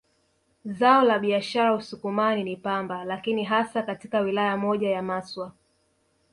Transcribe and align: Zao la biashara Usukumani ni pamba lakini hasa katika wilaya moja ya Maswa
Zao 0.65 1.03
la 1.03 1.19
biashara 1.19 1.73
Usukumani 1.75 2.43
ni 2.43 2.57
pamba 2.57 3.03
lakini 3.05 3.43
hasa 3.43 3.83
katika 3.83 4.19
wilaya 4.19 4.57
moja 4.57 4.89
ya 4.89 5.01
Maswa 5.01 5.51